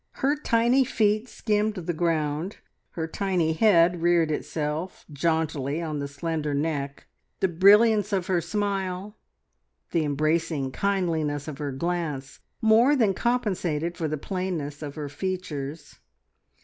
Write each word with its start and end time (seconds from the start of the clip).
Her 0.13 0.35
tiny 0.35 0.83
feet 0.83 1.29
skimmed 1.29 1.75
the 1.75 1.93
ground, 1.93 2.57
her 2.93 3.05
tiny 3.05 3.53
head 3.53 4.01
reared 4.01 4.31
itself 4.31 5.05
jauntily 5.13 5.79
on 5.79 5.99
the 5.99 6.07
slender 6.07 6.55
neck, 6.55 7.05
the 7.39 7.47
brilliance 7.47 8.11
of 8.11 8.25
her 8.25 8.41
smile, 8.41 9.15
the 9.91 10.03
embracing 10.03 10.71
kindliness 10.71 11.47
of 11.47 11.59
her 11.59 11.71
glance 11.71 12.39
more 12.63 12.95
than 12.95 13.13
compensated 13.13 13.95
for 13.95 14.07
the 14.07 14.17
plainness 14.17 14.81
of 14.81 14.95
her 14.95 15.07
features. 15.07 15.99